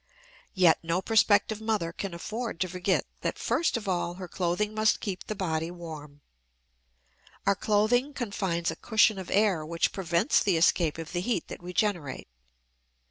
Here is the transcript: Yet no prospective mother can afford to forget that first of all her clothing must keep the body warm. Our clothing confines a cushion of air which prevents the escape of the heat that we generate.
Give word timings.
Yet 0.55 0.79
no 0.81 0.99
prospective 0.99 1.61
mother 1.61 1.91
can 1.93 2.15
afford 2.15 2.59
to 2.61 2.67
forget 2.67 3.05
that 3.19 3.37
first 3.37 3.77
of 3.77 3.87
all 3.87 4.15
her 4.15 4.27
clothing 4.27 4.73
must 4.73 4.99
keep 4.99 5.27
the 5.27 5.35
body 5.35 5.69
warm. 5.69 6.21
Our 7.45 7.53
clothing 7.53 8.15
confines 8.15 8.71
a 8.71 8.75
cushion 8.75 9.19
of 9.19 9.29
air 9.29 9.63
which 9.63 9.91
prevents 9.91 10.41
the 10.41 10.57
escape 10.57 10.97
of 10.97 11.11
the 11.11 11.21
heat 11.21 11.49
that 11.49 11.61
we 11.61 11.71
generate. 11.71 12.29